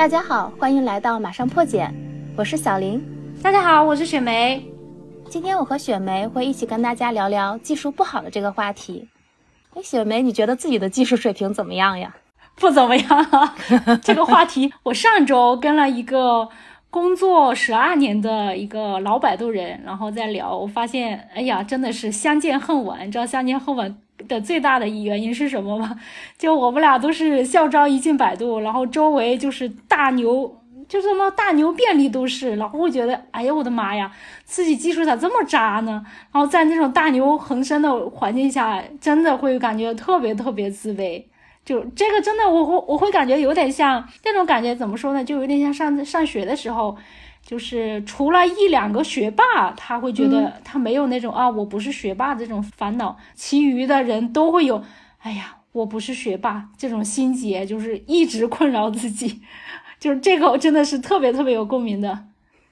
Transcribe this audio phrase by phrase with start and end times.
[0.00, 1.86] 大家好，欢迎来到马上破解，
[2.34, 3.06] 我是小林。
[3.42, 4.66] 大家好，我是雪梅。
[5.28, 9.06] 今天我和雪梅会一起跟大家聊聊技术不好的这个话题。
[9.74, 12.16] 哎，雪梅，你觉得自己的技术水平怎么样呀？
[12.54, 13.54] 不怎么样啊。
[14.02, 16.48] 这个话题，我上周跟了一个
[16.90, 23.06] 工作十二年的一个老摆渡人，然后再聊，我发现，哎呀，真的是相见恨晚。
[23.06, 25.98] 你知道相见恨晚的最大的原因是什么吗？
[26.36, 30.56] 就我们俩都是校招一进百度，然后周围就是大牛。
[30.88, 34.10] 就什么大牛遍地都是，然后会觉得，哎呀，我的妈呀，
[34.42, 36.04] 自己技术咋这么渣呢？
[36.32, 41.22] 然后在那种大牛横生的环境下，真的会感觉特别特别自卑。
[41.64, 45.24] 就这个真的，我会我会感觉有点像那种感觉，怎么说呢？
[45.24, 46.96] 就有点像上上学的时候，
[47.46, 54.82] 就是除了一两个学霸，他会觉得他没有那种啊，我不是学霸这种烦恼，其余的人都会有，
[55.18, 59.40] 哎呀，我不是学霸这种心结，就是一直困扰自己。
[60.00, 62.24] 就是这个真的是特别特别有共鸣的，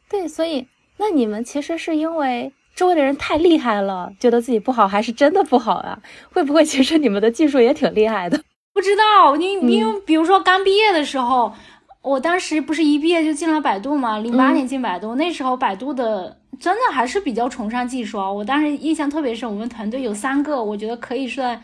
[0.09, 6.01] 对，所以那你们其实是因为周围的人太厉害了，觉得自己不好，还是真的不好啊？
[6.33, 8.41] 会不会其实你们的技术也挺厉害的？
[8.79, 11.53] 不知道，你因为比如说刚毕业的时候，
[12.01, 18.31] 我当时不是一毕业就进了百度嘛，零八年进百度，那时候百度的真的还是比较崇尚技术啊。
[18.31, 21.61] 我当时印象特别深，我们团队有三个，我觉得可以算，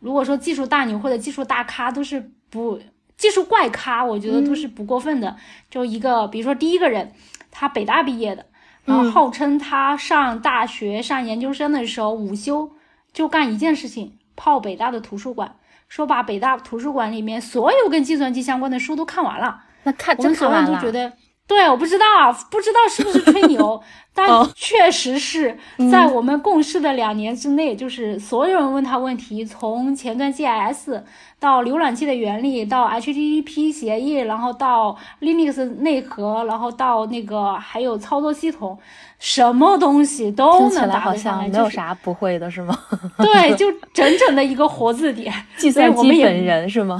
[0.00, 2.78] 如果说技术大牛或者技术大咖都是不。
[3.16, 5.34] 技术怪咖，我觉得都是不过分的。
[5.70, 7.12] 就一个，比如说第一个人，
[7.50, 8.44] 他北大毕业的，
[8.84, 12.70] 然后号称他上大学、上研究生的时候，午休
[13.14, 15.56] 就干一件事情，泡北大的图书馆，
[15.90, 19.60] 说把北大图书馆里面所有跟计算机相关的书都看完了。
[19.82, 20.80] 那看真看完了。
[21.46, 23.82] 对，我不知道，不知道是不是吹牛，
[24.14, 25.58] 但确实是
[25.90, 31.02] 在我们共事的两年之内，就是所有人问他问题，从前端 GIS
[31.40, 38.78] 到浏览器的原理，到 HTTP 协议，然后到 Linux 内核，然后到那个还有操作系统，
[39.20, 42.76] 什么东西都能答好像没有啥不会的是吗？
[43.18, 46.98] 对，就整整的一个活字典， 计算机本人是吗？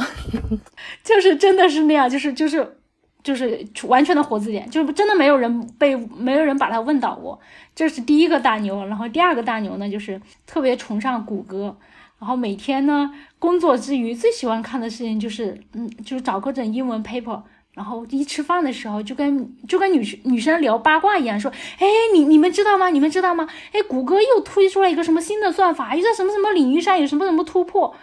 [1.03, 2.77] 就是真的是那样，就是就是。
[3.23, 7.39] 就是完全的活字典，就是真的没有人被没有人把他问倒过，
[7.75, 8.83] 这是第一个大牛。
[8.87, 11.77] 然后第二个大牛呢，就是特别崇尚谷歌，
[12.19, 17.43] 然后每天呢工作之余最喜欢看的事情就是，嗯，就是找各种英文 paper，
[17.73, 22.91] 然后一吃饭的时候就跟就跟女女生聊八卦一样，说，哎，你你们知道吗？
[22.91, 23.49] 你们知道吗？
[23.73, 27.95] 哎，谷歌又推出了一个什么新的算法，又在什么什么领域上有什么什么突破，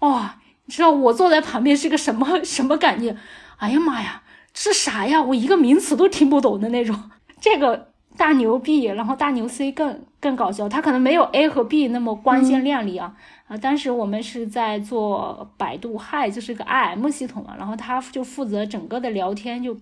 [0.00, 3.16] 哇，你知道我坐在旁边是个什么 什么感觉？
[3.58, 4.22] 哎呀妈呀！
[4.54, 5.22] 是啥呀？
[5.22, 6.94] 我一个名词都听不懂的那种。
[7.40, 13.14] 这个大牛 B，然后大牛 C 更更搞笑，他可能没有 A 和 B 那么光鲜亮丽啊
[13.52, 13.56] 啊！
[13.58, 19.76] 当时我们是在做百度 Hi，就是个 IM 系统嘛，然后他就负责整个的聊天，就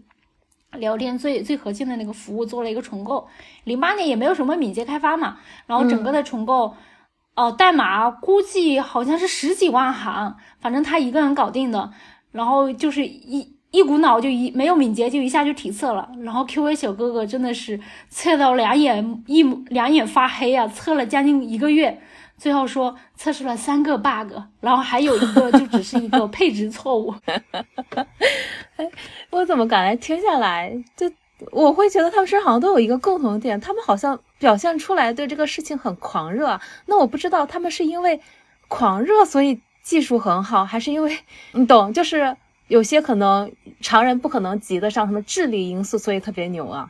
[0.72, 3.28] 聊天最最核心的那个服务做了一个重构。
[3.62, 6.74] 零八年也没有什么敏捷开发嘛，然后整个的重构，
[7.36, 11.92] 哦，代码估计好像是十几万行，反正他一个人搞定的，
[12.32, 13.60] 然后就是一。
[13.72, 17.78] 一股脑就一没有敏捷就一下就体测了，然后 Q A 小哥哥真的是
[18.08, 22.02] 测到两眼一两眼发黑啊，测了将近一个月，
[22.40, 27.14] 最后说测试了三个 bug，然后还有一个就只是一个配置错误。
[27.26, 28.90] 哎，
[29.30, 31.10] 我怎么感觉听下来就
[31.52, 36.58] 我会觉得他们身上好像都有一个共同点，他们好像表现出来对这个事情很狂热。
[36.86, 38.20] 那我不知道他们是因为
[38.68, 41.18] 狂热所以技术很好，还是因为
[41.52, 42.36] 你懂就是。
[42.70, 43.50] 有些可能
[43.80, 46.88] 常人不可能及得上什么智力因素，所以特别牛啊！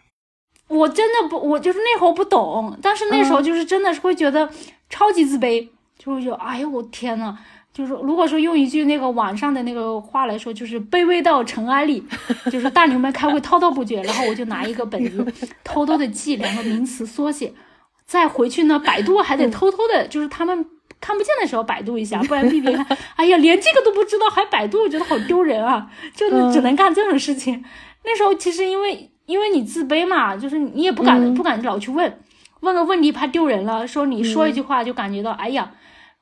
[0.69, 4.47] 我真的不，我就是那会儿不懂，但是那时候就是真的是会觉得
[4.91, 5.67] 超级自卑，
[5.99, 7.39] 就会觉得哎呀我天呐，
[7.73, 12.05] 就是如果说用一句那个网上的那个话来说，就是卑微到尘埃里，
[12.53, 15.25] 就是大牛们开会滔滔不绝，然后我就拿一个本子
[15.65, 17.55] 偷偷的记两个名词缩写，
[18.05, 20.67] 再回去呢百度还得偷偷的，就是他们。
[21.01, 22.87] 看不见的时候百度一下， 不然屁屁看，
[23.17, 25.91] 哎呀，连这个都不知道还百度，我觉得好丢人啊！
[26.15, 27.65] 就只能干这种事情。
[28.04, 32.21] 那时候其实因为因为你自卑嘛，就是你也不敢不敢老去问，
[32.60, 35.72] 问个问题怕丢人了，说你说一句话就感觉到，哎呀，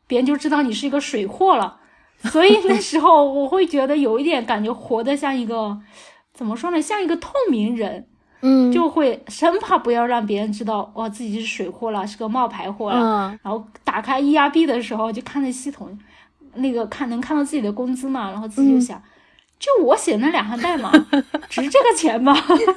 [0.07, 1.77] 别人就知道你是一个水货了。
[2.25, 5.79] 所以那时候我会觉得有一点感觉活得像一个
[6.33, 8.07] 怎么说呢，像一个透明人。
[8.41, 13.37] 嗯，就会生怕不要让别人知道，哇，自己是水货了，是个冒牌货了。
[13.43, 15.99] 然后打开 ERB 的时候，就看那系统，
[16.55, 19.03] 那个看能看到自己的工资嘛，然后自己就想，
[19.59, 20.93] 就我写那两行代码，
[21.49, 22.33] 值这个钱吗？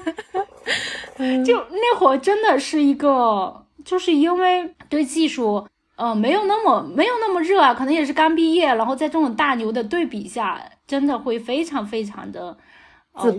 [1.45, 12.57] 就那会儿真的是一个，就是因为对技术，呃，没有那么没有那么热啊，可能也是刚毕业，然后在这种大牛的对比下，真的会非常非常的。
[13.19, 13.33] 自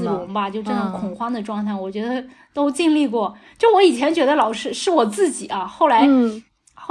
[0.00, 3.32] 容吧，就这种恐慌的状态，我觉得都经历过。
[3.56, 6.04] 就我以前觉得老师是我自己啊，后来。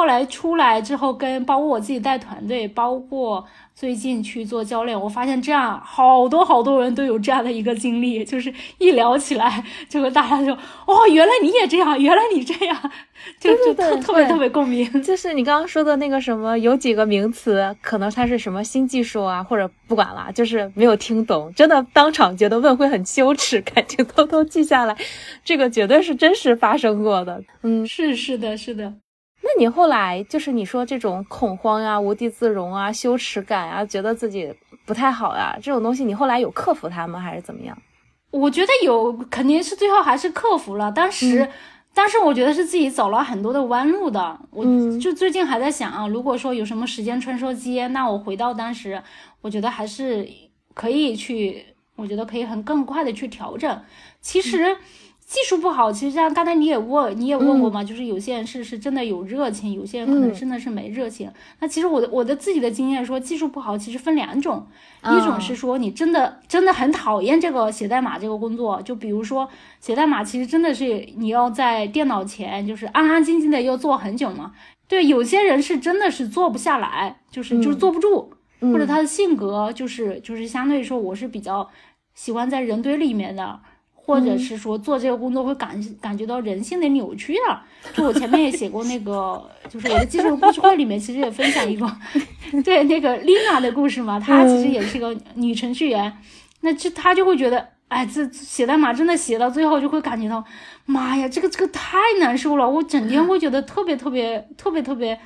[0.01, 3.45] 后来出来之后，跟包括我自己带团队，包括
[3.75, 10.51] 最近去做教练，我发现这样好多好多人都有这样的一个经历，就是一聊起来，就会大家就，
[10.88, 12.92] 哦，原来你也这样，原来你这样，
[13.39, 15.03] 就就特特别特别共鸣。
[15.03, 24.98] 就是你刚刚说的那个什么，有几个名词，可能它是什么新技术啊，或者不管了，就是没有听懂，真的当场觉得问会很羞耻， 赶紧偷偷记下来，
[25.45, 27.44] 这个绝对是真实发生过的。
[27.62, 28.92] 嗯，是是的，是的。
[29.53, 34.53] 那你后来就是你说这种恐慌呀、无地自容啊、羞耻感啊，觉得自己
[34.86, 37.19] 不太好呀，这种东西你后来有克服它吗？
[37.19, 37.77] 还是怎么样？
[38.30, 40.89] 我觉得有，肯定是最后还是克服了。
[40.89, 41.50] 当时，
[41.94, 44.39] 当时我觉得是自己走了很多的弯路的。
[44.51, 44.63] 我
[44.98, 49.01] 就最近还在想啊，如果说有什么时间穿梭机，那我回到当时，
[49.42, 50.25] 我觉得还是
[50.74, 51.65] 可以去，
[51.98, 53.81] 我觉得可以很更快的去调整。
[54.21, 54.77] 其实。
[55.31, 61.31] 技术不好，其实像刚才你也问，你也问过嘛，就是有些人是是真的有热情，有些人可能真的是没热情。
[61.60, 64.68] 那其实我的我的自己的经验说，技术不好其实分两种，
[65.04, 69.48] 一种是说你真的真的很讨厌这个写代码这个工作，就比如说
[69.80, 74.51] 写代码，其实真的是你要在电脑前就是安安静静的要做很久嘛。
[74.89, 78.30] 对，有些人是真的是做不下来，就是就是坐不住，
[78.60, 81.69] 或者他的性格就是就是相对来说，我是比较
[82.16, 83.62] 喜欢在人堆里面的。
[84.03, 87.59] 或者是说做这个工作会感感觉到人性的扭曲的，
[87.94, 91.89] 就我前面也写过那个，就是我的技术故事会里面其实也分享一个，
[92.65, 96.12] 对那个丽娜的故事嘛，她其实也是个女程序员，
[96.62, 100.44] 那就她就会觉得，哎，这写代码真的写到最后就会感觉到，
[100.86, 105.18] 妈呀，这个这个太难受了，我整天会觉得特别特别特别特别，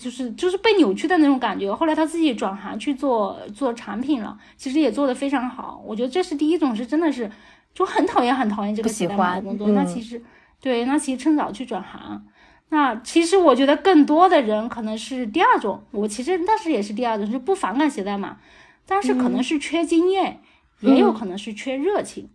[0.00, 1.74] 就是就是被扭曲的那种感觉。
[1.74, 5.82] 后来她自己转行去做做产品了，其实也做得非常好。
[5.84, 7.28] 我觉得这是第一种，是真的是。
[7.74, 9.68] 就很讨厌，很讨厌这个写代码的工作。
[9.68, 10.22] 那其实，
[10.60, 12.24] 对，那其实趁早去转行。
[12.68, 15.82] 那其实我觉得更多的人可能是第二种。
[15.90, 18.38] 我其实当时也是第二种，就不反感写代码，
[18.86, 20.40] 但是可能是缺经验，
[20.80, 22.30] 也有可能是缺热情。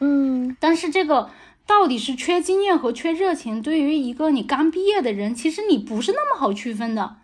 [0.00, 1.30] 嗯，但是这个
[1.66, 7.16] 到底是缺经验和缺热情，对于一个你刚毕业的人，其实你不是那么好区分的。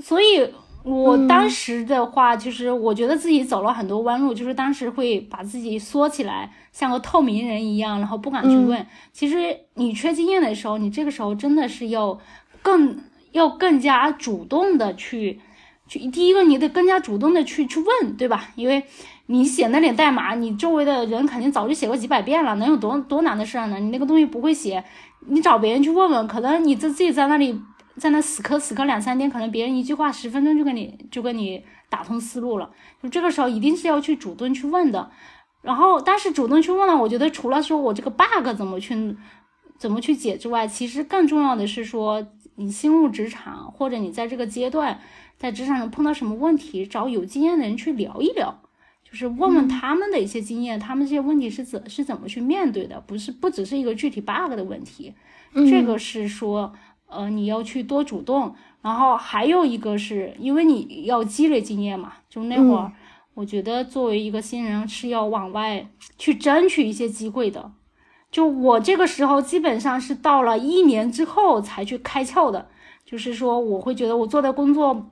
[0.00, 0.52] 所以。
[0.84, 8.86] 我当时的话，就是我觉得自己走了很多弯路，就是当时会把自己缩起来，像个透明人一样，然后不敢去问。
[9.10, 12.18] 其实你缺经验的时候，你这个时候真的是要
[12.60, 12.98] 更
[13.32, 15.40] 要更加主动的去
[15.88, 16.00] 去。
[16.10, 18.50] 第一个，你得更加主动的去去问，对吧？
[18.54, 18.84] 因为
[19.26, 23.78] 你写那点代码，你周围的人肯定早就写过几百遍了，能有多多难的事儿呢？
[23.78, 24.84] 你那个东西不会写，
[25.28, 27.58] 你找别人去问问，可能你自自己在那里。
[27.96, 32.68] 在那死磕死磕两三天，可能别人一句话十分钟就跟你就跟你打通思路了。
[33.00, 35.10] 就这个时候一定是要去主动去问的。
[35.62, 39.16] 然后，但是主动去问了，我觉得除了说我这个 bug 怎么去
[39.78, 42.26] 怎么去解之外，其实更重要的是说
[42.56, 45.00] 你新入职场或者你在这个阶段
[45.38, 48.60] 在职场上碰到什么问题，找有经验的人去聊一聊，
[49.08, 55.14] 就是问问他们的一些经验，他们这些问题是怎是怎么去面对的，不是不只是一个具体 bug 的问题。
[55.54, 56.74] 这个是说。
[57.06, 62.90] 呃，你要去多主动，然后还有一个是因为你要积累经验嘛，就那会儿，
[63.34, 65.86] 我觉得作为一个新人是要往外
[66.18, 67.70] 去争取一些机会的。
[68.32, 72.68] 就我这个时候基本上是到了一年之后才去开窍的，
[73.04, 75.10] 就是说我会觉得我做的工作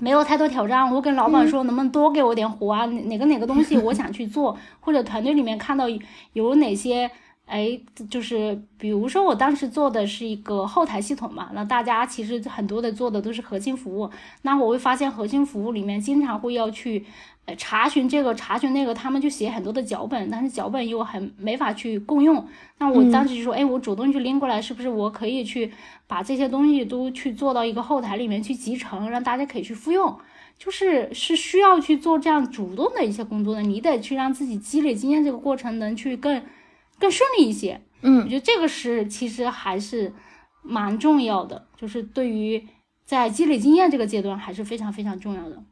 [0.00, 5.86] 没有太多挑战，我跟老板说能不能多给我点活啊，哪个哪个东西我想去做，或者团队里面看到
[6.34, 7.10] 有哪些。
[7.46, 7.78] 哎，
[8.10, 14.10] 就是比如说，我当时做的是一个后台系统嘛，那大家其实很多的做的都是核心服务，
[14.42, 17.04] 那我会发现核心服务里面经常会要去，
[17.44, 22.44] 呃，查询这个查询那个，他们就写很多的脚本，但是脚本又很没法去共用。
[22.78, 25.70] 那我当时就说，哎，我主动去拎过来，是不是我可以去
[26.08, 30.18] 把这些东西都去做到一个后台里面去集成，让大家可以去复用？
[30.58, 36.42] 就是是需要去做这样主动的一些工作的，你得去让自己积累经验，这个过程能去更。
[36.98, 40.12] 更顺利一些，嗯，我觉得这个是其实还是
[40.62, 42.66] 蛮重要的，就是对于
[43.04, 45.62] 在积累经验这个阶段还是非常非常重要的。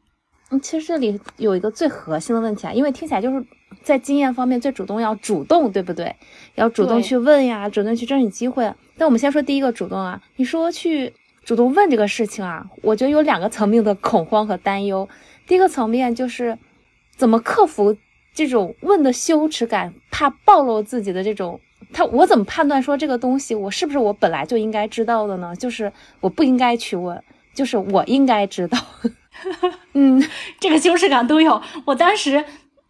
[0.51, 3.45] 嗯，其实这里有一个最核心的问题啊，因为听起来就是
[3.83, 6.15] 在经验方面最主动要主动，对不对？
[6.55, 8.73] 要主动去问呀，主动去争取机会。
[8.99, 11.15] 但我们先说第一个主动啊，你说去
[11.45, 15.09] 主动问这个事情啊，我觉得有两个层面的恐慌和担忧。
[15.47, 16.59] 第一个层面就是
[17.17, 17.97] 怎么克服。
[18.35, 21.61] 这种问的羞耻感，怕暴露自己的这种，
[21.93, 25.55] 他我怎么判断说这个东西我是不是我本来就应该知道的呢？
[25.55, 27.23] 就是我不应该去问，
[27.55, 28.77] 就是我应该知道。
[29.95, 30.23] 嗯，
[30.59, 31.63] 这个羞耻感都有。
[31.85, 32.45] 我当时，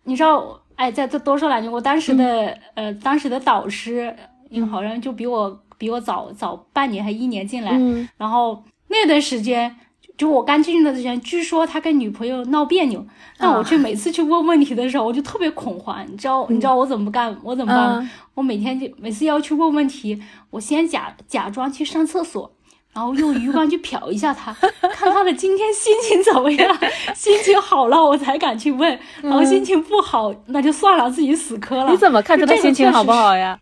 [0.04, 4.16] 你知道，哎，再再多说两句，我当时的呃，当时的导师，
[4.48, 9.76] 因为好像就比我比我早早半年还一年进来，嗯然后那段时间。
[10.16, 13.04] 就我刚进去的之前，据说他跟女朋友闹别扭，
[13.38, 16.04] 那我去每次去问问题的时候， 我就特别恐慌。
[16.08, 17.36] 你知道，你知道我怎么干？
[17.42, 17.98] 我怎么办？
[18.00, 22.50] 嗯我每天就每次要去问问题，我先假假装去上厕所，
[22.92, 24.52] 然后用余光去瞟一下他，
[24.92, 26.76] 看他的今天心情怎么样。
[27.14, 28.92] 心情好了，我才敢去问；
[29.22, 31.90] 然后心情不好，那就算了，自己死磕了。
[31.92, 33.56] 你怎么看出他心情好不好呀？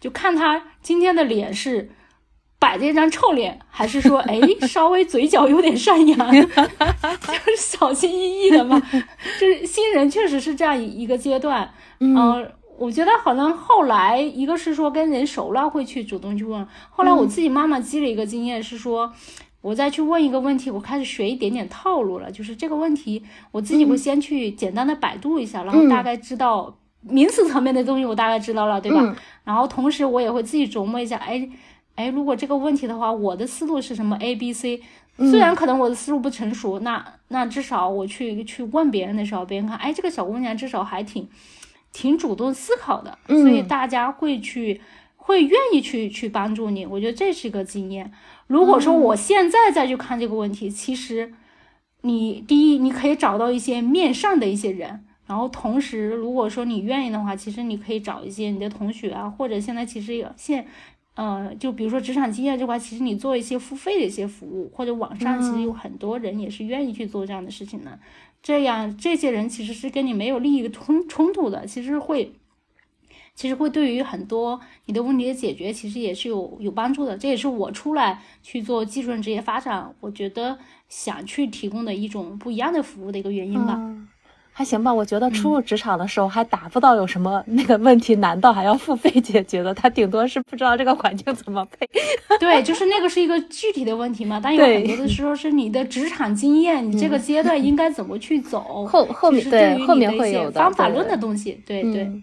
[0.00, 1.90] 就看他今天的脸是
[2.62, 8.80] 摆着一张臭脸，还是说 哎稍微嘴角有点上扬， 就是小心翼翼的嘛。
[9.40, 12.46] 就是新人确实是这样一个阶段，嗯呃
[12.78, 19.12] 我觉得好像后来一个是说跟人熟了会去主动去问，后来我自己慢慢积累一个经验是说。
[19.60, 22.28] 我再去问一个问题，我开始学一点点套路了。
[22.28, 28.98] 就是这个问题，我自己会先去简单的百度一下，然后大概知道名词层面的东西，我大概知道了，对吧？
[29.00, 29.14] 嗯
[29.44, 31.48] 然后同时我也会自己琢磨一下，哎，
[31.94, 34.82] 哎，如果这个问题的话，我的思路是什么？A、B、C。
[35.18, 41.28] 虽然可能我的思路不成熟，那那至少我去去问别人的时候，别人看，哎，这个小姑娘至少还挺
[41.92, 44.80] 挺主动思考的，所以大家会去
[45.16, 46.86] 会愿意去去帮助你。
[46.86, 48.10] 我觉得这是一个经验。
[48.46, 51.34] 如果说我现在再去看这个问题，其实
[52.00, 55.04] 你第一，你可以找到一些面上的一些人。
[55.26, 60.66] 然后同时，如果说你愿意的话，其实你可以找一些你的同学啊，或者现在其实有现，
[61.14, 67.98] 呃，就比如说职场经验这块，其实你做一些付费的一些服务，或者网上其实有很多人也是愿意去做这样的事情的。
[68.42, 72.32] 这样这些人其实是跟你没有利益冲冲突的，其实会，
[73.34, 77.16] 其实会对于很多你的问题的解决，其实也是有有帮助的。
[77.18, 83.76] 这也是我出来去做技术人职业发展，我觉得想去提供的一种不一样的服务的一个原因吧。
[83.78, 84.08] 嗯
[84.54, 91.88] 还行吧，我觉得初入职场的时候还达不到有什么那个问题难到还要付费解决的，他顶多是不知道这个环境怎么配。
[92.38, 102.02] 对，就是那个是一个具体的问题嘛，但有很多的时候是你的职场经验，你这个阶段应该怎么去走，后后面就是对于后面你的一些会有的方法论的东西，对对。
[102.02, 102.22] 嗯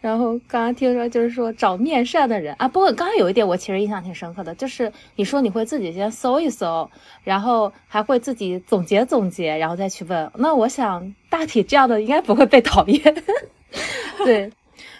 [0.00, 6.90] 然后刚刚听说就是说找面善的人啊，不过刚刚有一点我其实印象挺深刻的，就是你说你会自己先搜一搜，
[7.22, 10.30] 然后还会自己总结总结，然后再去问。
[10.36, 13.22] 那我想大体这样的应该不会被讨厌。
[14.24, 14.50] 对，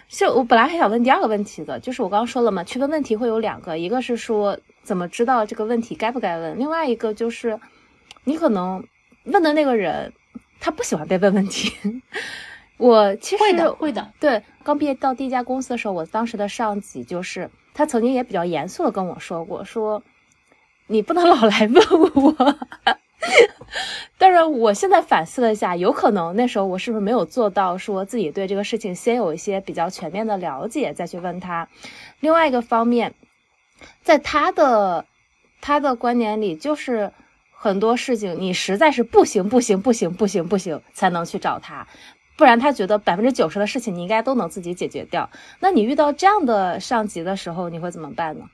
[0.09, 7.59] 是我本来还想问第二个问题的，就是我刚刚说了嘛，区分问题会有两个，一个是说怎么知道这个问题该不该问，另外一个就是
[8.25, 8.85] 你可能
[9.25, 10.13] 问的那个人
[10.61, 11.73] 他不喜欢被问问题。
[12.81, 14.11] 我其实会的，会的。
[14.19, 20.03] 对，刚毕业到第一家公司的时候，我当时的上级就是他曾经也比较严肃的跟我说过，说
[20.87, 22.57] 你不能老来问我。
[24.17, 31.69] 但是我现在反思了一下，有可能那时候我是不是没有做到说自己对这个事情先有一些比较全面的了解，再去问他。
[32.21, 33.15] 另外一个方面，
[34.03, 35.05] 在他的
[35.61, 37.13] 他的观点里，就是
[37.53, 41.87] 很多事情你实在是不行不行不行不行不行才能去找他。
[42.41, 45.29] 不然他觉得百分之九十的事情你应该都能自己解决掉。
[45.61, 48.47] 那你遇到这样的上级的时候，你会怎么办呢？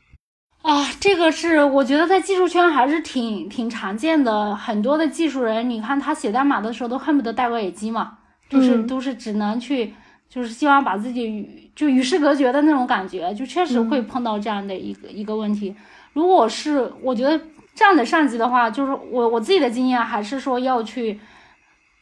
[0.63, 4.57] 啊，这个是我觉得在技术圈还是挺挺常见的。
[4.57, 8.19] 很多的技术人，你看他写代码的时候都恨不得戴个耳机嘛，
[8.51, 9.95] 就是、嗯都是只能去，
[10.29, 15.73] 就是希望把自己与就与世隔绝的那种感觉，就确实会碰到这样的一个、一个问题。
[16.13, 17.41] 如果是我觉得
[17.77, 21.21] 这样的上级的话，就是我我自己的经验还是说要去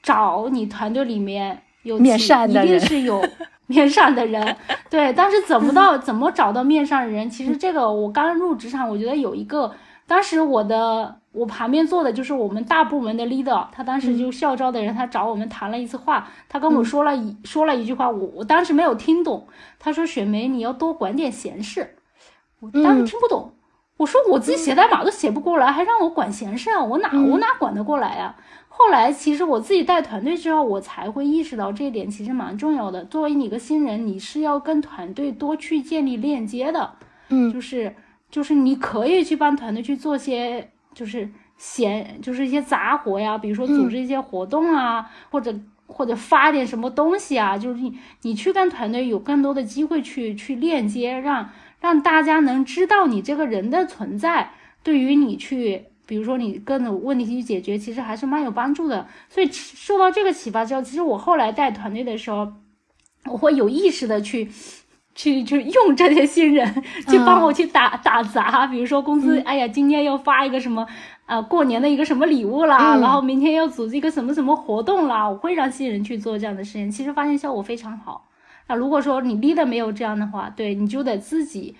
[0.02, 3.24] 找你团队里面有面善的人定是有
[3.68, 4.56] 面善的人，
[4.90, 5.12] 对。
[5.12, 7.30] 但是怎么到怎么找到面上的人？
[7.30, 9.72] 其实这个我刚入职场，我觉得有一个，
[10.06, 19.46] 当时我的我旁边坐的就是我们大部门的 leader，他当时就校招的人，他找我们谈了一次话，他跟我说了一、说了一句话，我我当时没有听懂，
[19.78, 21.96] 他说雪梅你要多管点闲事，
[22.60, 23.06] 我当时嗯。
[23.06, 23.52] 听不懂。
[23.96, 26.82] 我说我自己写代码都写不过来，还让我管闲事啊？
[26.82, 28.34] 我哪我哪管得过来呀、
[28.76, 33.04] 后来其实我自己带团队之后，我才会意识到这一点其实蛮重要的。
[33.04, 36.94] 作为你一个新人，你是要跟团队多去建立链接的，
[37.28, 37.94] 嗯就是
[38.28, 45.54] 就是你可以去帮团队去做些就是闲就是一些杂活呀，比如说组织一些活动啊，或者
[45.86, 51.48] 或者发点什么东西啊，就是你你去跟团队有更多的机会去去链接，让
[51.80, 54.50] 让大家能知道你这个人的存在，
[54.82, 55.84] 对于你去。
[56.06, 59.06] 比如说你各种问题去解决，其实还是蛮有帮助的。
[59.28, 62.52] 所以受到这个启发之后，其实我后来带团队的时候，
[63.26, 64.48] 我会有意识的去
[65.14, 68.66] 去去用这些新人去帮我去打、打杂。
[68.66, 70.86] 比如说公司，哎呀，今天要发一个什么
[71.26, 78.28] 啊，过年的一个什么礼物啦，嗯然后明天要组织一个什么什么活动啦，我会让新人去做这样的事情，其实发现效果非常好。
[78.66, 81.74] 那如果说你 leader 没有这样的话，对，你就得自己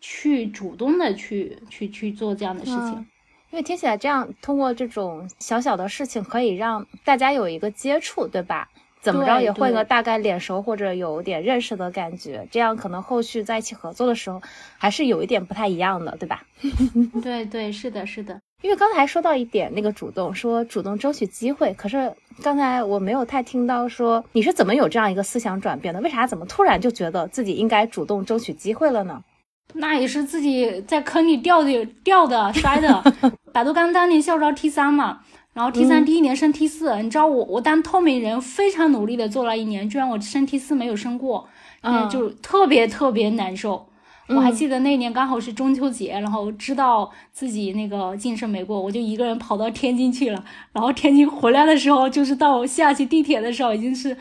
[0.00, 3.06] 去主动的去去去做这样的事情。
[3.50, 8.68] 嗯因为听起来这样，通过这种小小的事情，可以让大家有一个接触，对吧？
[9.02, 14.40] 怎么着也会个大概脸熟或者有点认识的感觉，这样可能后续在一起合作的时候，
[14.78, 16.44] 还是有一点不太一样的，对吧？
[17.22, 18.38] 对对，是的，是的。
[18.62, 26.00] 因为刚才说到一点，那个主动说主动争取机会，可是刚才我没有太听到说你是怎么有这样一个思想转变的？
[26.02, 29.24] 为啥怎么突然就觉得自己应该主动争取机会了呢？
[29.74, 33.02] 那也是自己在坑里掉的、掉的、摔的。
[33.52, 35.20] 百度刚当年校招 T 三嘛，
[35.54, 41.48] 然后 T 三第一年升 T 四、你知道我我当透明人非常努力的做了一年，居然我升 T 四没有升过，
[41.82, 43.86] 嗯就特别特别难受。
[44.28, 50.44] 我还嗯记得那年刚好是中秋节，然后知道自己那个晋升没过，我就一个人跑到天津去了。
[50.72, 54.16] 然后天津回来的时候，就是到下去地铁的时候，已经是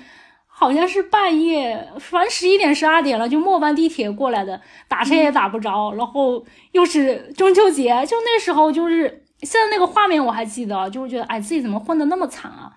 [0.59, 12.73] 好像是半夜，反正十一点十二点了，就末班地铁过来的，打车也打不着，然后又是中秋节，就那时候就是现在那个画面我还记得，就是觉得哎自己怎么混的那么惨啊。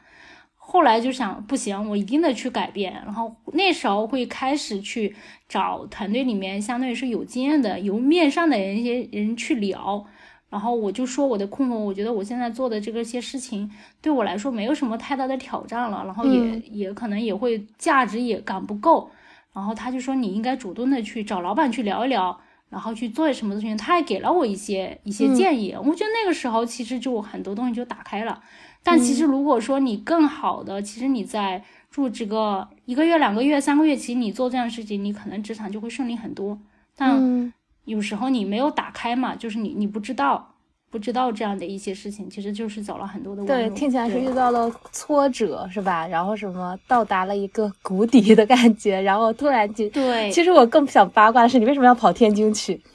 [0.56, 2.92] 后来就想不行，我一定得去改变。
[3.04, 5.16] 然后那时候会开始去
[5.48, 10.06] 找团队里面相当于是有经验的、有面上的人一些人去聊。
[10.52, 13.70] 然后我就说我的困惑，我觉得我现在做的这个些事情
[14.02, 19.10] 对我来说没有什么太大的挑战了，然后也、嗯也可能也会价值也赶不够。
[19.54, 23.74] 然后他就说你应该主动的去找老板去聊一聊，然后去做什么事情。
[23.78, 28.42] 他还给了我一些一些建议，我觉得那个时候其实就很多东西就打开了。
[28.82, 36.58] 但其实如果说你更好的，其实你在入职个一个月、两个月、三个月，其实你做这样的事情，你可能职场就会顺利很多。
[36.94, 37.52] 但嗯
[37.84, 40.54] 有时候你没有打开嘛，就是你你不知道
[40.90, 46.06] 不知道这样的一些事情，其实就是走了很多的弯对，听起来是遇到了挫折，是吧？
[46.06, 49.88] 然后什么到达了一个谷底的感觉，然后突然就……
[49.90, 52.80] 对，其实我更想八卦的是，你为什么要跑天津去？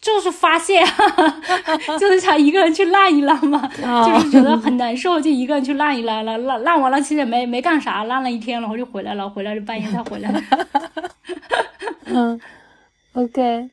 [0.00, 0.80] 就是发泄，
[1.98, 10.40] 就是想一个人去浪一浪嘛， 哦就是觉得很难受，就一个人去浪一浪了，浪浪完了其实也没没干啥，浪了一天，然后就回来了，回来就半夜才回来了。
[12.04, 12.40] 嗯
[13.14, 13.68] ，OK。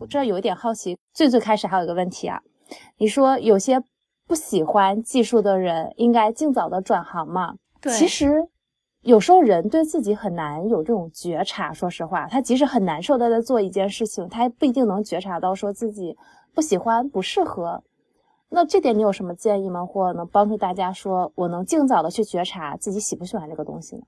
[0.00, 2.40] 我这有一点好奇，最最开始还有一个问题啊，
[2.96, 3.78] 你说有些
[4.26, 7.54] 不喜欢技术的人应该尽早的转行嘛？
[7.82, 8.48] 对，其实
[9.02, 11.70] 有时候人对自己很难有这种觉察。
[11.70, 16.16] 说实话，他即使很难受的在做一件事情，他也不一定能觉察到说自己
[16.54, 17.82] 不喜欢、不适合。
[18.48, 19.84] 那这点你有什么建议吗？
[19.84, 24.02] 或能帮助大家说，我能尽早的去觉察自己喜不喜欢这个东西呢？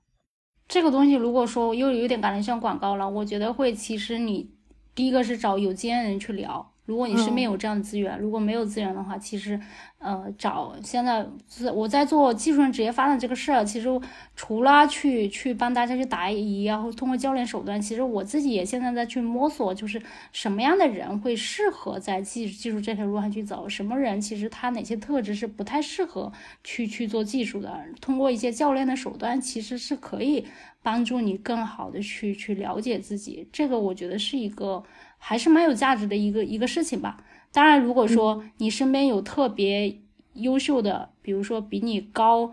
[0.67, 4.49] 这个东西如果说又有点感觉像广告了，我觉得会，其实你
[4.95, 6.72] 第一个是找有经验人去聊。
[6.85, 9.59] 如果你身边有这样的资源，如果没有资源的话，其实，
[9.99, 13.87] 呃，找现在是我在做技术人职业发展这个事儿，其实
[14.35, 20.01] 除了去去帮大家去答疑啊，或通过教练手段，其实我自己也现在在去摸索，就是
[20.33, 26.31] 什么样的人会适合在技技术这条路上去走，什么人其实他哪些特质是不太适合
[26.65, 30.45] 去去做技术的，通过一些教练的手段，其实是可以
[30.81, 34.83] 帮助你更好的去去了解自己，这个我觉得是一个
[35.25, 37.23] 还是蛮有价值的一个一个事情吧。
[37.53, 39.97] 当然，如果说你身边有特别
[40.33, 42.51] 优秀的，比如说比你高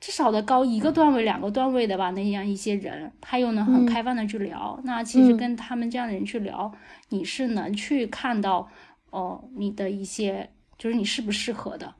[0.00, 6.72] 至少的高一个段位、两个段位的吧，那样一些人，他又能很嗯开放的去聊，那其实嗯跟他们这样的人去聊，
[7.10, 8.66] 你是能去看到
[9.10, 11.94] 哦、你的一些就是你适不适合的。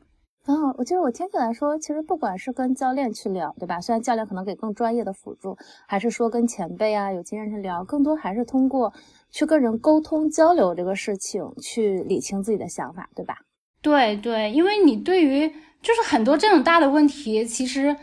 [0.51, 3.81] 嗯，我就是我听起来说，其实不管是跟教练去聊，对吧？
[3.81, 8.93] 虽然教练可能给更专业的辅助，还是说跟前辈啊、有经验人聊，更多还是通过
[9.31, 13.37] 去跟人沟通交流这个事情，去理清自己的想法，对吧？
[13.81, 15.49] 对对，因为你对于
[15.81, 17.97] 就是很多这种大的问题，其实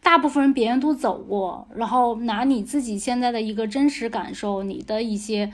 [0.00, 5.52] 大部分人别人都走过，然后拿你自己现在的一个真实感受，你的一些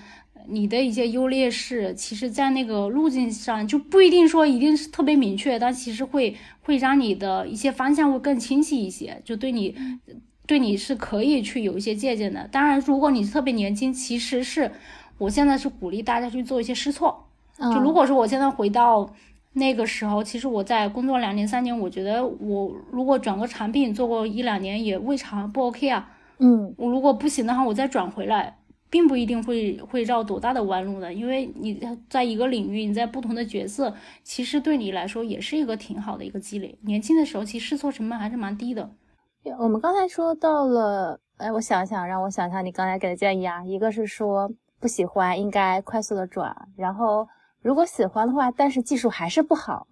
[0.48, 9.74] 你的一些优劣势，其实在那个路径上就不一定说一定是特别明确，但其实会会让你的一些方向会更清晰一些，就对你。
[10.46, 12.46] 对你是可以去有一些借鉴的。
[12.52, 14.70] 当然，如果你特别年轻，其实是
[15.16, 17.24] 我现在是鼓励大家去做一些试错。
[17.59, 19.11] 就如果果说我现在回到
[19.54, 26.11] 那个时候，其实我在工作两年三年，我觉得我如果转个产品做过一两年也未尝不 OK 啊。
[26.38, 28.59] 嗯我如果不行的话，我再转回来，
[28.94, 36.78] 并不一定会会绕多大的弯路的，因为你在一个领域，你在不同的角色，其实对你来说也是一个挺好的一个积累。
[36.83, 38.88] 年轻的时候，其实试错成本还是蛮低的。
[39.59, 47.26] 我们刚才说到了，哎，我想想，让我想想你刚才给的建议啊，一个是说不喜欢应该快速的转，然后
[47.62, 49.88] 如果喜欢的话，但是技术还是不好，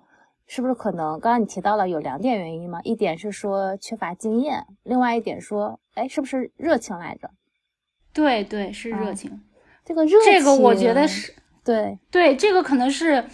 [0.47, 1.19] 是不是可能？
[1.19, 7.29] 刚刚你提到了有两点原因嘛，一点是说缺乏经验，另外一点说，哎，是不是热情来着？
[8.13, 9.41] 对对，是热情。
[9.85, 13.25] 这个热情，这个我觉得是对对，这个可能是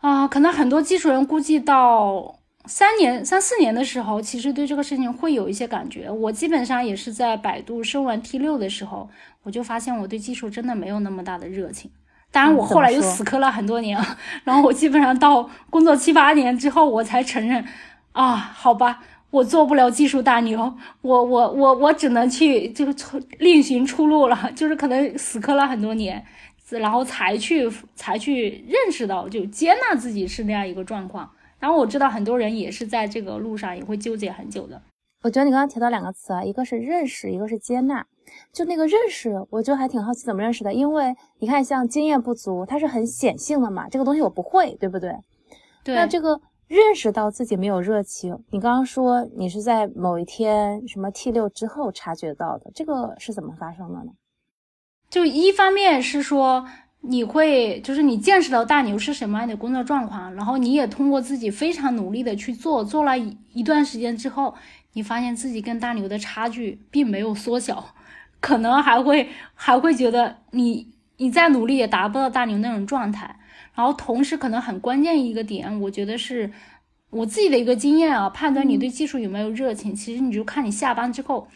[0.00, 6.10] 啊，可能很多技术人估计到三年、三四年的时候，其实对这个事情会有一些感觉。
[6.10, 9.08] 我基本上也是在百度升完 T 六的时候，
[9.42, 11.90] 我就发现我对技术真的没有那么大的热情。
[12.30, 13.98] 当然，我后来又死磕了很多年，
[14.44, 17.64] 然后我基本上到工作七八年之后，我才承认
[18.12, 19.02] 啊，好吧。
[19.34, 22.94] 我做不了技术大牛，我我我我只能去这个
[23.40, 26.24] 另寻出路了， 就是可能死磕了很多年，
[26.70, 31.28] 然后才去才去认识到，就接纳自己是那样一个状况。
[31.58, 34.80] 然后我知道很多人也是在这个路上也会纠结很久的。
[35.24, 38.06] 我觉得你刚刚提到两个词啊，一个是认识，一个是接纳。
[38.52, 45.12] 就那个认识，我就还挺好奇怎么认识的，因为你看像经验不足，它是很显性的嘛，这个东西我不会，对不对？
[45.82, 45.96] 对。
[45.96, 46.40] 那这个。
[46.66, 54.12] 认识到自己没有热情，你刚刚说你是在某一天什么 T 六之后察觉到的，这个是怎么发生的呢？
[55.10, 56.66] 就一方面是说
[57.00, 64.54] 你会，就是你见识到大牛是什么样的工作状况，然后你也通过自己非常努力的去做，做了一一段时间之后，
[64.94, 67.94] 你发现自己跟大牛的差距并没有缩小，
[68.40, 73.38] 可能还会还会觉得你你再努力也达不到大牛那种状态。
[73.74, 76.50] 然后同时，可能很关键一个点，我觉得是
[77.10, 81.48] 我自己的一个经验啊，判断你对技术有没有热情，其实你就看你下班之后，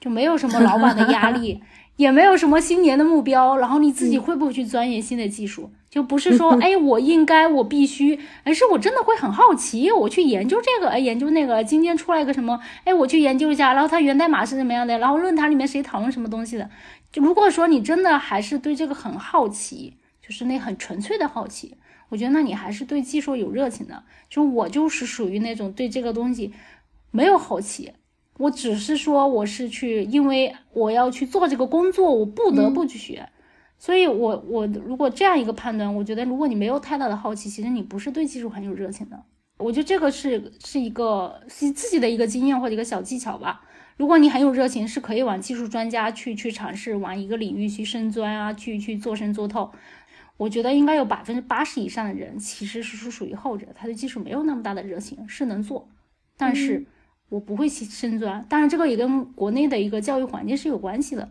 [0.00, 1.62] 就没有什么老板的压力，
[1.96, 5.70] 也没有什么新年的目标，然后你自己会不会去钻研新的技术？
[5.90, 16.68] 就不是说， 哎，我应该，我必须，而是我真的会很好奇，我去研究这个，哎，研究那个，今天出来一个什么，哎，我去研究一下，然后它源代码是怎么样的，然后论坛里面谁讨论什么东西的？
[17.12, 19.94] 就如果说你真的还是对这个很好奇。
[20.26, 21.76] 就是那很纯粹的好奇，
[22.08, 24.02] 我觉得那你还是对技术有热情的。
[24.28, 26.52] 就我就是属于那种对这个东西
[27.10, 27.92] 没有好奇，
[28.38, 33.28] 我只是说我是去，因为我要去做这个工作，我不得不去学。
[33.78, 39.22] 所以，我我如果这样一个判断，我觉得如果你没有太大的好奇，其实你不是对技术很有热情的。
[39.58, 43.62] 我觉得这个是是一个是自己的一个经验或者一个小技巧吧。
[43.96, 49.70] 如果你很有热情，是可以往技术专家去去尝试，往一个领域去深钻啊，去去做深做透。
[50.36, 55.88] 我觉得应该有百分之八十以上的人其实是属于后者，他对技术没有那么大的热情，是能做，
[56.36, 56.84] 但是
[57.30, 58.44] 我不会去深钻。
[58.48, 61.28] 当然，这个也跟国内的一个教育环境是有关系的，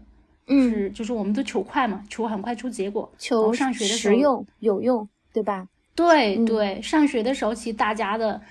[0.48, 5.68] 嗯是就是我们都求快嘛，求很快出结果，求上学的时候实用有用，对吧？
[5.94, 8.41] 对对，上学的时候其实大家的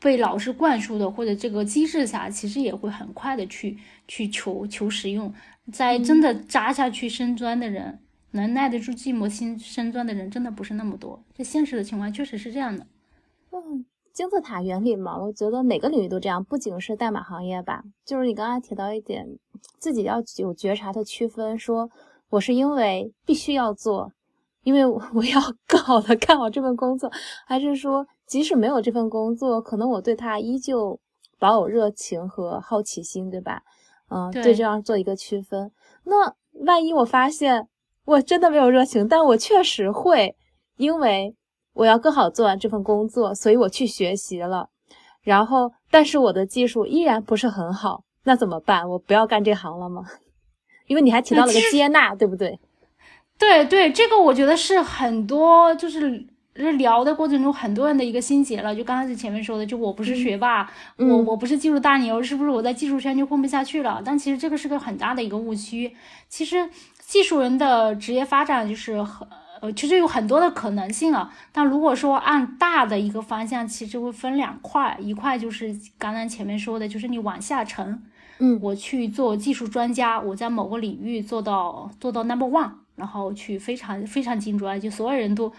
[0.00, 5.32] 被老师灌输的或者这个机制下，其实也会很快的去去求求实用，
[5.72, 8.00] 在真的扎下去深钻的人。
[8.32, 11.22] 能耐得住寂寞、心深钻的人真的不是那么多。
[11.34, 12.86] 这现实的情况确实是这样的。
[13.52, 17.82] 嗯，金字塔原理嘛，我觉得每个领域都这样，不仅是代码行业吧。
[18.04, 19.26] 就是你刚才提到一点，
[19.78, 21.90] 自己要有觉察的区分，说
[22.28, 24.12] 我是因为必须要做，
[24.64, 27.10] 因为我要更好的干好这份工作，
[27.46, 31.00] 还是说即使没有这份工作，可能我对它依旧
[31.38, 33.62] 保有热情和好奇心，对吧？
[34.08, 35.70] 嗯，对，这样做一个区分。
[36.04, 36.34] 那
[36.64, 37.68] 万一我发现。
[38.06, 40.34] 我真的没有热情，但我确实会，
[40.76, 41.34] 因为
[41.74, 44.68] 我要更好做完这份工作，所以我去学习了。
[45.22, 48.88] 然后，但是我的技术依然不是很好，那怎么办？
[48.88, 50.04] 我不要干这行了吗？
[50.86, 52.60] 因为你还提到了个接纳，对不对？
[53.36, 58.72] 对对，这个我觉得是很多就是聊的过程中很多人的一个心结了。
[58.72, 64.00] 就刚开始前面说的，就我不是学霸，我我不是技术大牛，是不是我在技术圈就混不下去了？
[64.04, 65.92] 但其实这个是个很大的一个误区。
[66.28, 66.70] 其实。
[67.06, 69.26] 技术人的职业发展就是很
[69.60, 71.32] 呃，其实有很多的可能性啊。
[71.52, 78.02] 但如果说按大的一个方向，其实会分两块，一块就是刚刚前面说的，就是你往下沉，
[78.38, 85.50] 嗯，我去做技术专家，我在某个领域做到做到 number one，然后去非常非常精专，就所有人都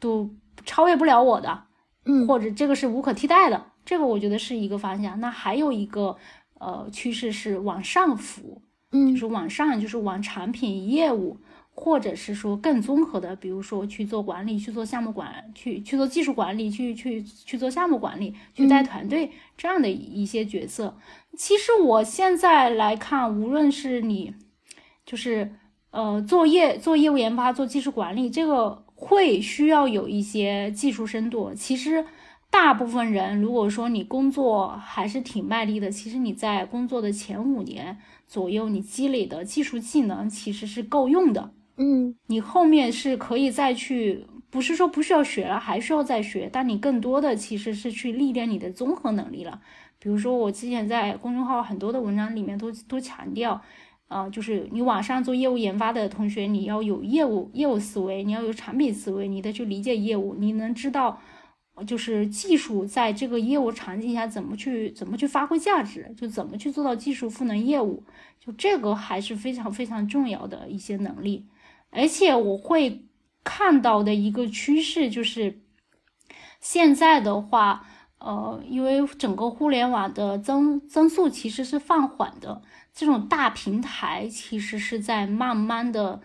[0.00, 0.28] 都
[0.64, 1.64] 超越不了我的，
[2.06, 5.20] 嗯，或者这个是无可替代的，这个我觉得是一个方向。
[5.20, 6.16] 那还有一个
[6.58, 8.62] 呃趋势是往上浮。
[8.90, 11.36] 嗯，就是往上，就是往产品业务，
[11.70, 20.96] 或者是说更综合的，比如说去做管理，去做项目管，去去做技术管理，去去去做项目管理，去带团队这样的一些角色。
[21.36, 24.32] 其实我现在来看，无论是你，
[25.04, 25.52] 就是
[25.90, 31.52] 呃做业做业务研发，做技术管理，这个会需要有一些技术深度。
[31.54, 32.04] 其实。
[32.50, 41.52] 大部分人，如果说你工作还是挺卖力的，其实你在工作的前五年左右，你积累的技术技能其实是够用的。
[41.76, 49.60] 嗯，你后面是可以再去不是说不需要学了，还需要再学，但你更多的其实是去历练你的综合能力了。
[50.00, 53.60] 比如说，我之前在公众号很多的文章里面都都强调，
[54.08, 61.20] 啊，就是你网上做业务研发的同学，你要有业务业务思维，你要有产品思维，你得去理解业务，你能知道，
[61.84, 68.02] 就是技术在这个业务场景下怎么去怎么去发挥价值，就怎么去做到技术赋能业务，
[68.38, 71.46] 就这个还是非常非常重要的一些能力。
[71.90, 73.04] 而且我会
[73.42, 75.60] 看到的一个趋势就是，
[76.60, 77.86] 现在的话。
[78.20, 82.60] 呃，因为整个互联网的增增速其实是放缓的，
[82.92, 86.20] 这种大平台其实是在慢慢的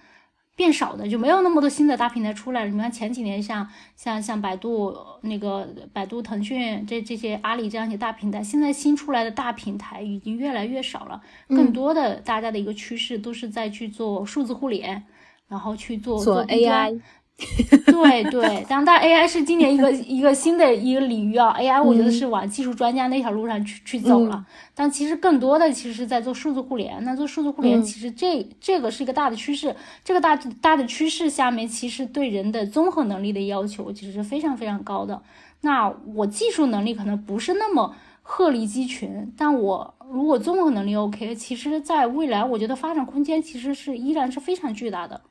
[0.56, 2.70] 变少的，就没有那么多新的大平台出来了。
[2.70, 15.04] 你看前几年像像像百度那个百度、腾讯这这些阿里这样一些大平台，现在新出来的大平台已经越来越少了，更多的大家的一个趋势都是在去做数字互联，
[15.48, 17.02] 然后去做做 AI。
[17.86, 24.46] 对对，当然 AI 是今年一个 一个新的一个领域啊，AI 我觉得是往技术专家那条路上去去走了。
[24.76, 27.04] 但其实更多的其实是在做数字互联。
[27.04, 29.76] 那做数字互联，其实这这个是一个大的趋势。
[30.04, 35.22] 这个大大的趋势下面，其实对人的综合能力的要求其实是非常非常高的。
[35.62, 45.22] 那我技术能力可能不是那么鹤立鸡群，但我如果综合能力 OK，其实在未来我觉得发展空间其实是依然是非常巨大的。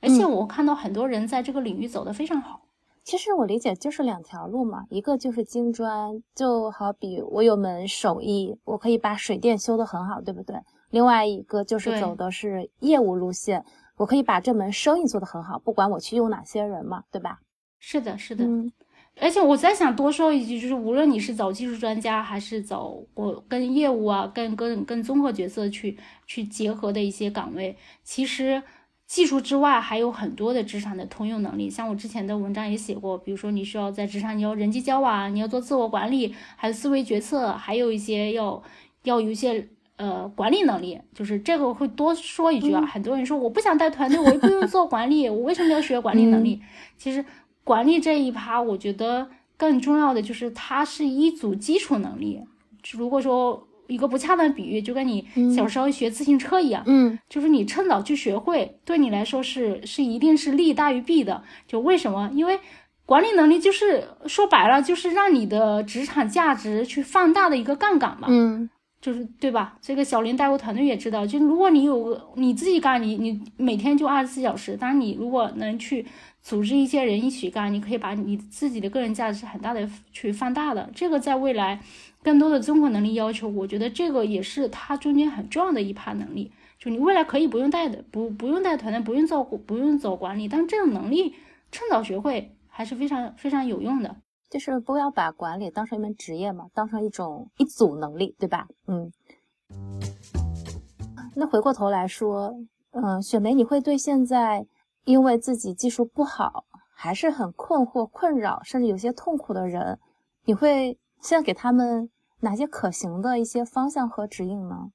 [0.00, 2.62] 而且我看到很多人在这个领域走得非常好。
[3.02, 10.56] 其实我理解就是两条路嘛，一个就是精专，就好比我有门手艺，我可以把水电修得很好，对不对？
[10.90, 13.64] 另外一个就是走的是业务路线，
[13.96, 17.38] 我可以把这门生意做得很好，不管我去用哪些人嘛，对吧？
[17.78, 18.44] 是的，是的。
[18.44, 18.72] 嗯。
[19.20, 28.60] 而且我再想多说一句，就是无论你是走技术专家，还是走我跟业务啊、跟跟跟综合角色去去结合的一些岗位，其实。
[29.06, 38.60] 技术之外还有很多的职场的通用能力，像我之前的文章也写过，比如说你需要在职场你要人际交往，你要做自我管理，还有思维决策，还有一些要
[39.04, 42.84] 要有一些呃管理能力，就是这个会多说一句啊。
[42.84, 46.60] 很多人说我不想带团队，我又不用做管理，我为什么要学管理能力？
[46.98, 47.24] 其实
[47.62, 52.42] 管理这一趴，我觉得更重要的就是它是一组基础能力。
[52.92, 61.42] 如果说一个不恰当的比喻，就跟你小时候学自行车一样，嗯，就是你趁早去学会，对你来说是是一定是利大于弊的。
[61.66, 62.30] 就为什么？
[62.34, 62.58] 因为
[63.04, 68.68] 管理能力就是说白了，就是让你的职场价值去放大的一个杠杆嘛，嗯，
[69.00, 69.78] 就是对吧？
[69.80, 76.04] 这个小林带过团队也知道，就如果你有个你自己干，你你每天就二十四小时，当然你如果能去
[76.42, 80.90] 组织一些人一起干，你可以把你自己的个人价值很大的去放大的。
[80.94, 81.80] 这个在未来。
[82.26, 86.50] 更多的综合能力要求，我觉得这个也是它中间很重要的一趴能力。
[86.76, 91.36] 就你未来可以不用带的，不不用带团队，不用做不用走管理，但这种能力
[91.70, 94.16] 趁早学会还是非常非常有用的。
[94.50, 98.66] 就是不要把管理当成一门职业嘛，当成一种一组能力，对吧？
[98.88, 99.12] 嗯。
[101.36, 102.52] 那回过头来说，
[102.90, 104.66] 嗯，雪梅，你会对现在
[105.04, 110.00] 因为自己技术不好，还是很困惑、困扰，甚至有些痛苦的人，
[110.44, 112.10] 你会现在给他们？
[112.40, 114.90] 哪些可行的一些方向和指引呢？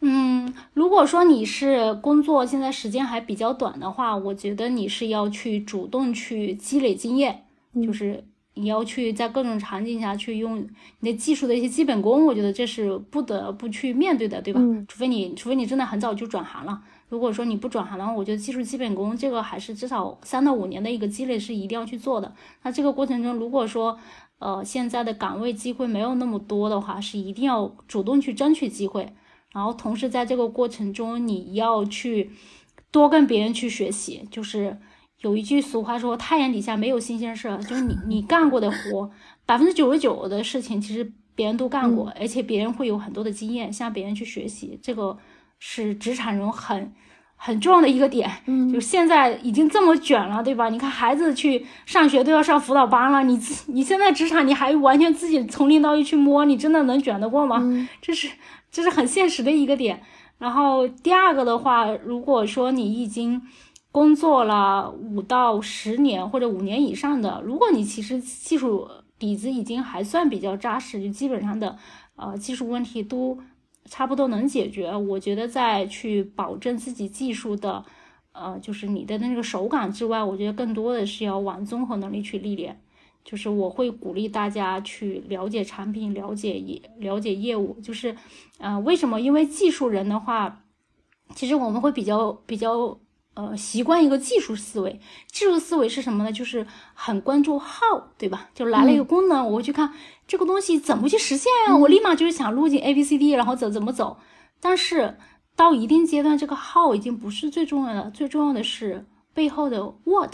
[0.00, 7.46] 嗯，如果说你是工作现在时间还比较短的话，我觉得你是要去主动去积累经验，
[7.82, 8.22] 就是
[8.54, 10.68] 你要去在各种场景下去用
[11.00, 14.60] 你的技术的一些基本功，我觉得这是不得不去面对的，对吧？
[14.86, 16.82] 除非你，除非你真的很早就转行了。
[17.08, 22.34] 如果说你不转行的话，我觉得技术基本功这个还是至少三到五年的一个积累是一定要去做的。
[22.62, 23.98] 那这个过程中，如果说
[24.38, 29.14] 呃，现在的岗位机会没有那么多的话，是一定要主动去争取机会，
[29.52, 32.30] 然后同时在这个过程中，你要去
[32.90, 34.28] 多跟别人去学习。
[34.30, 34.78] 就是
[35.20, 39.10] 有一句俗话说：“太阳底下没有新鲜事儿。”就是你你干过的活，
[39.46, 45.16] 百分之九十九的事情其实别人都干过，而且别人会有很多的经验，向别人去学习，这个
[45.58, 46.92] 是职场人很。
[47.38, 50.68] 很重要的一个点，嗯，就现在已经这么卷了，对吧？
[50.68, 57.62] 你看孩子去上学都要上辅导班了，你你现在职场你还完全自己从零到一去摸，你真的能卷得过吗？
[58.00, 58.28] 这是
[58.70, 60.02] 这是很现实的一个点。
[60.38, 63.40] 然后第二个的话，如果说你已经
[63.92, 71.76] 工作了五到十年或者五年以上的，如果你其实技术底子已经还算比较扎实，就基本上的
[72.16, 73.38] 呃技术问题都。
[73.88, 77.84] 差不多能解决，我觉得再去保证自己技术的，
[78.32, 82.80] 呃，就是你的那个手感之外，我觉得更多的是要往综合能力去历练。
[83.24, 87.76] 就是我会鼓励大家去了解产品，了解业，了解业务。
[87.80, 88.16] 就是，
[88.58, 89.20] 呃，为什么？
[89.20, 90.62] 因为技术人的话，
[91.34, 92.96] 其实我们会比较比较
[93.36, 94.98] 呃习惯一个技术思维。
[95.30, 96.32] 技术思维是什么呢？
[96.32, 98.48] 就是很关注 how，对吧？
[98.54, 99.92] 就来了一个功能，我会去看
[100.26, 104.16] 这个东西怎么去实现啊，我立马就是想路径 A B C D，然后怎怎么走。
[104.58, 105.16] 但是
[105.54, 110.32] 到一定阶段，这个 how 已经不是最重要的，最重要的是背后的 what，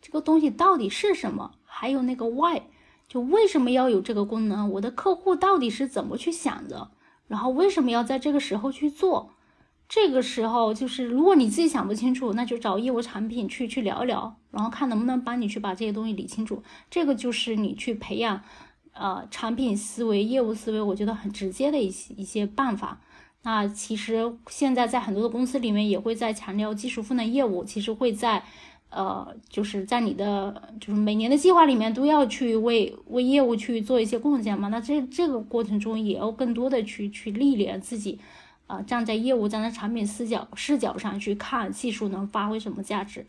[0.00, 1.52] 这个东西到底是什么？
[1.64, 2.62] 还有那个 why，
[3.08, 4.70] 就为什么要有这个功能？
[4.72, 6.90] 我的客户到底是怎么去想的？
[7.28, 9.30] 然后为什么要在这个时候去做？
[9.88, 16.62] 这个时候就是，如果你自己想不清楚，那就找业务产品去去聊一聊，然后看能不能帮你去把这些东西理清楚。
[16.90, 18.42] 这个就是你去培养，
[18.92, 23.00] 呃，产品思维、业务思维，我觉得很直接的一些一些办法。
[23.42, 28.42] 那其实现在在很多的公司里面也会在强调技术赋能业务，其实会在。
[28.94, 34.68] 呃，就是在你的就是每年的计划里面都要去为为业务去做一些贡献嘛。
[34.68, 38.18] 那这这个过程中也要更多的去去历练自己，
[38.66, 43.26] 啊，站在业务站在产品视角视角上去看技术能发挥什么价值。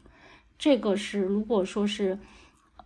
[0.57, 2.17] 这个是如果说是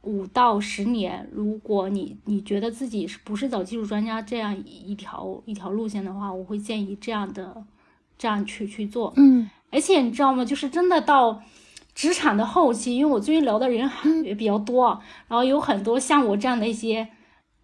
[0.01, 7.63] 五到十年，如果你你觉得自己是不是走技术专家这样一条一条路线的话，我会建议这样的
[8.17, 9.13] 这样去去做。
[9.17, 10.43] 嗯，而且你知道吗？
[10.45, 11.41] 就是真的到。
[11.97, 13.89] 职场的后期，因为我最近聊的人
[14.23, 17.07] 也比较多，然后有很多像我这样的一些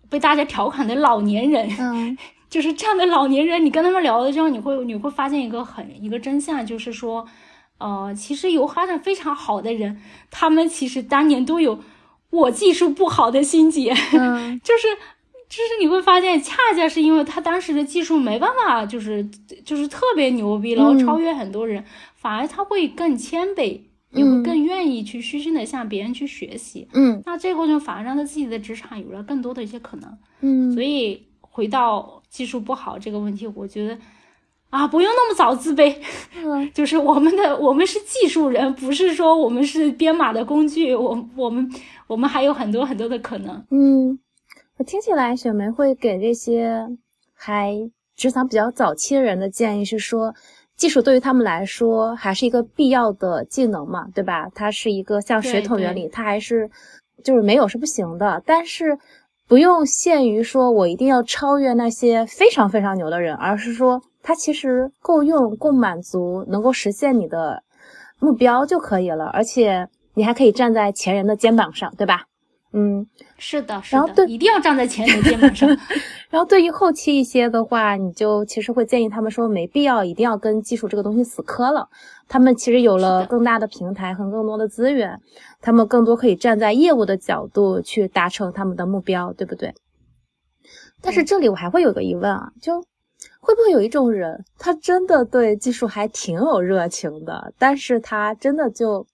[0.09, 2.17] 被大家调侃的老年人，嗯，
[2.53, 7.25] 就是这样的老年人，你跟他们聊的时候，你会你会发现一个很一个真相，就是说，
[7.79, 11.79] 呃，其实有发展非常好的人，他们其实当年都有
[12.29, 14.87] 我技术不好的心结，嗯， 就是
[15.49, 19.27] 就是你会发现，恰恰是因为他当时的技术没办法，就是
[19.65, 23.81] 就是特别牛逼，然后超越很多人，反而他会更谦卑。
[24.15, 33.95] 也会更愿意去虚心的向别人去学习，嗯，那这个过程反而让他自己的职场有了更多的一些可能，嗯，所以回到技术不好这个问题，我觉得
[34.71, 35.95] 啊，不用那么早自卑，
[36.35, 41.71] 嗯，就是我们的我们是技术人，不是说我们是编码的工具，我我们
[42.07, 44.17] 我们还有很多很多的可能，嗯，
[44.77, 46.87] 我听起来雪梅会给这些
[47.33, 47.75] 还
[48.15, 50.33] 职场比较早期的人的建议是说。
[50.75, 54.49] 技术对于他们来说还是一个必要的技能嘛，对吧？
[54.55, 56.69] 它是一个像水桶原理，它还是
[57.23, 58.41] 就是没有是不行的。
[58.43, 58.97] 但是
[59.53, 67.61] 不用限于说我一定要超越那些非常非常牛的人，而是说它其实够用、够满足，能够实现你的
[68.17, 69.25] 目标就可以了。
[69.25, 72.23] 而且你还可以站在前人的肩膀上，对吧？
[72.71, 73.05] 嗯，
[73.37, 75.69] 是的，是的，一定要站在前人的肩膀上。
[76.31, 81.87] 然后对于后期一些的话，你就其实会建议他们说，没必要一定要跟技术这个东西死磕了。
[82.27, 85.19] 他们其实有了更大的平台和更多的资源，
[85.61, 89.73] 他们更多可以站在业务的角度去达成他们的目标，对不对？
[91.01, 92.81] 但是这里我还会有个疑问啊，就
[93.39, 99.05] 会不会有一种人，他真的对技术还挺有热情的，但是他真的就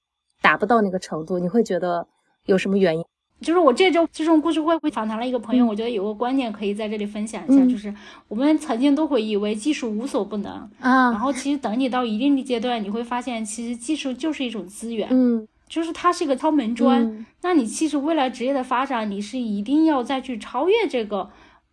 [0.42, 1.40] 达不到那个程度？
[1.40, 2.08] 你会觉得
[2.46, 3.04] 有什么原因？
[3.42, 7.94] 就是我这周这种故事会会访谈了一个朋友，我觉得有个观念可以在这里分享一下，就是
[8.28, 17.26] 我们曾经都会以为技术无所不能啊，然后其实等你到一定的阶段，你会发现其实技术就是一种资源，嗯，就是它是一个敲门砖。
[17.42, 21.30] 那你其实未来职业的发展，你是一定要再去超越这个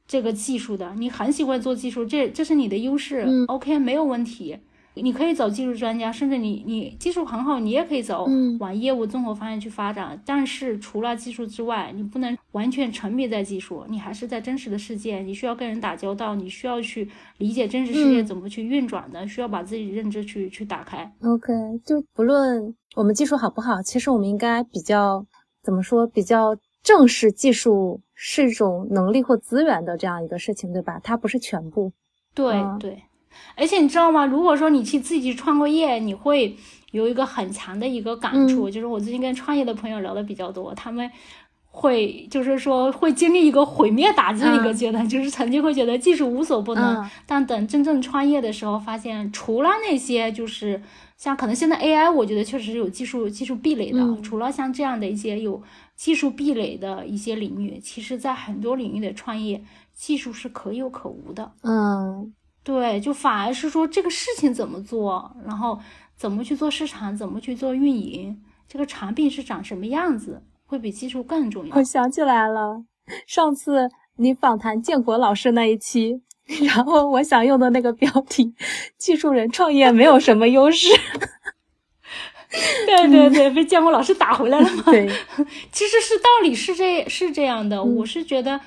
[0.06, 0.94] 这个技术的。
[0.96, 4.56] 你很喜欢做技术，这这是你的优势，OK 没有问题。
[5.02, 8.26] 你可以走技术专家，甚至你你技术很好，你也可以走
[8.58, 10.20] 往业务综合方向去发展。
[10.24, 21.12] 但是除了技术之外，你不能完全沉迷在技术，你还是在真实的世界，你需要跟人打交道，你需要去理解真实世界怎么去运转的，需要把自己认知去去打开。
[21.22, 21.52] OK，
[21.84, 25.24] 就不论我们技术好不好，其实我们应该比较
[25.62, 30.98] 怎么说，比较正视技术是一种能力或资源的这样一个事情，对吧？
[31.04, 31.92] 它不是全部。
[32.34, 33.02] 对对。
[33.54, 34.26] 而且你知道吗？
[34.26, 36.56] 如果说你去自己去创过业，你会
[36.92, 41.10] 有一个很强的一个感触，就是我最近跟创业的朋友聊的比较多，他们
[41.68, 50.80] 会就是说会经历一个毁灭打击的一个阶段，就是曾经会觉得技术无所不能，但等真正创业的时候，发现除了那些就是
[51.18, 55.62] 像可能现在 AI，我觉得确实是有技术技术壁垒的，除了像这样的一些有
[55.94, 59.62] 技术壁垒的一些领域，其实在很多领域的创业
[59.92, 61.52] 技术是可有可无的。
[61.62, 62.32] 嗯。
[62.66, 65.78] 对，就反而是说这个事情怎么做，然后
[66.16, 68.36] 怎么去做市场，怎么去做运营，
[68.66, 71.76] 这个产品是长什么样子，会比技术更重要。
[71.76, 72.82] 我想起来了，
[73.24, 76.20] 上次你访谈建国老师那一期，
[76.64, 78.52] 然后我想用的那个标题
[78.98, 80.88] “技术人创业没有什么优势”。
[82.84, 84.82] 对对对，被建国老师打回来了嘛？
[84.86, 85.08] 对，
[85.70, 88.60] 其实是道理是这是这样的，我是觉得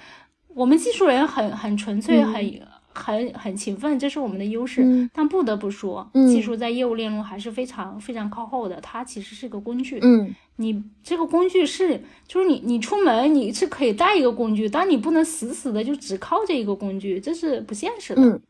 [0.55, 2.61] 我们技术人很很纯粹，很。
[2.99, 4.83] 很很勤奋，这是我们的优势。
[4.83, 8.79] 嗯但不得不说，嗯技术在业务链路还是非常非常靠后的。
[8.81, 18.21] 它其实是个工具，嗯你这个工具是，就是你你出门你是可以带一个工具，但你不能死死的就只靠这一个工具，这是不现实的。
[18.21, 18.41] 嗯，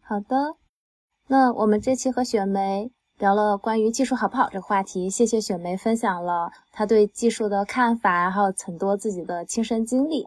[0.00, 0.56] 好的。
[1.28, 10.26] 那我们这期和雪梅聊了关于技术好不好这个话题，谢谢雪梅分享了她对技术的看法，还有很多自己的亲身经历。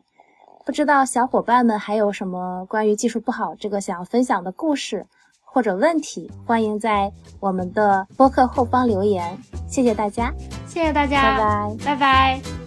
[0.65, 5.05] 不知道小伙伴们还有什么关于技术不好这个想要分享的故事
[5.43, 9.37] 或者问题，欢迎在我们的播客后方留言。
[9.69, 10.33] 谢谢大家，
[10.67, 11.85] 谢谢大家拜，拜。
[11.85, 12.64] 拜拜